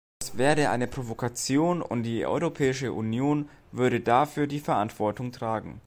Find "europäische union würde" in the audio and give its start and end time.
2.25-3.99